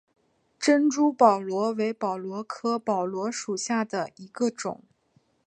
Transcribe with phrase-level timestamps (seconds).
[0.57, 4.81] 珍珠宝螺为宝螺科宝螺属下的一个种。